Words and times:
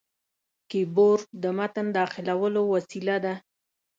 کیبورډ 0.69 1.23
د 1.41 1.43
متن 1.57 1.85
داخلولو 1.97 2.61
وسیله 2.73 3.17
ده. 3.25 3.33